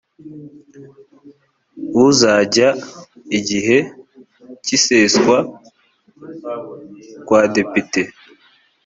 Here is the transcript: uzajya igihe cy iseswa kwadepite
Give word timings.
uzajya 2.07 2.69
igihe 3.37 3.77
cy 4.63 4.71
iseswa 4.77 5.37
kwadepite 7.25 8.01